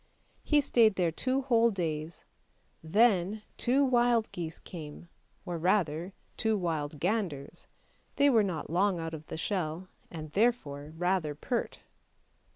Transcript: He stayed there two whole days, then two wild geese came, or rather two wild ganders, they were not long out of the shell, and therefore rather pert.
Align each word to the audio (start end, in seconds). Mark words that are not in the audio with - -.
He 0.41 0.61
stayed 0.61 0.95
there 0.95 1.11
two 1.11 1.43
whole 1.43 1.69
days, 1.69 2.25
then 2.83 3.43
two 3.55 3.85
wild 3.85 4.31
geese 4.31 4.57
came, 4.57 5.09
or 5.45 5.59
rather 5.59 6.11
two 6.37 6.57
wild 6.57 6.99
ganders, 6.99 7.67
they 8.15 8.27
were 8.27 8.41
not 8.41 8.71
long 8.71 8.99
out 8.99 9.13
of 9.13 9.27
the 9.27 9.37
shell, 9.37 9.89
and 10.09 10.31
therefore 10.31 10.91
rather 10.97 11.35
pert. 11.35 11.81